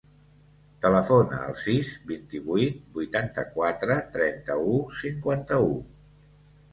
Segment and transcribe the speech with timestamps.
[0.83, 5.69] Telefona al sis, vint-i-vuit, vuitanta-quatre, trenta-u, cinquanta-u.